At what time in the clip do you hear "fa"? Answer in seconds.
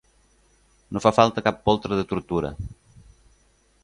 1.03-1.11